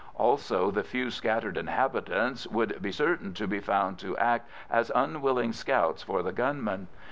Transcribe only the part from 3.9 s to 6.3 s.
to act as unwilling scouts for